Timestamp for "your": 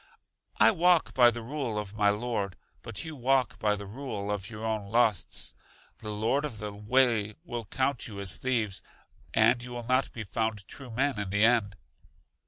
4.49-4.65